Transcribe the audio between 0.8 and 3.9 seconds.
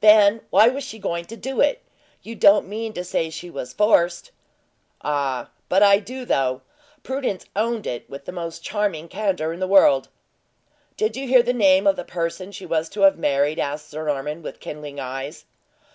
she going to do it? You don't mean to say she was